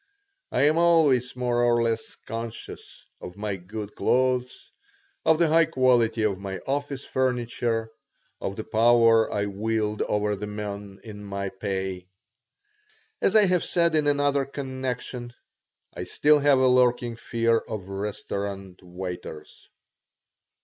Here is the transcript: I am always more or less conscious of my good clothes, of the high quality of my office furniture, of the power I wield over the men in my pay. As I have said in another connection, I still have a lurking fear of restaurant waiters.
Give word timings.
I 0.51 0.63
am 0.63 0.79
always 0.79 1.35
more 1.35 1.61
or 1.63 1.83
less 1.83 2.15
conscious 2.25 3.05
of 3.21 3.37
my 3.37 3.55
good 3.55 3.93
clothes, 3.93 4.71
of 5.25 5.37
the 5.37 5.47
high 5.47 5.65
quality 5.65 6.23
of 6.23 6.39
my 6.39 6.57
office 6.65 7.05
furniture, 7.05 7.91
of 8.41 8.55
the 8.55 8.63
power 8.63 9.31
I 9.31 9.45
wield 9.45 10.01
over 10.01 10.35
the 10.35 10.47
men 10.47 10.99
in 11.03 11.23
my 11.23 11.49
pay. 11.49 12.07
As 13.21 13.35
I 13.35 13.45
have 13.45 13.63
said 13.63 13.93
in 13.93 14.07
another 14.07 14.43
connection, 14.43 15.35
I 15.93 16.05
still 16.05 16.39
have 16.39 16.57
a 16.57 16.67
lurking 16.67 17.15
fear 17.15 17.59
of 17.59 17.89
restaurant 17.89 18.81
waiters. 18.81 19.69